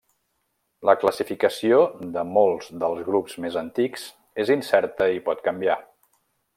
La 0.89 0.93
classificació 1.01 1.77
de 2.17 2.23
molts 2.37 2.71
dels 2.85 3.05
grups 3.11 3.39
més 3.45 3.61
antics 3.65 4.09
és 4.45 4.55
incerta 4.59 5.13
i 5.19 5.25
pot 5.29 5.49
canviar. 5.51 5.79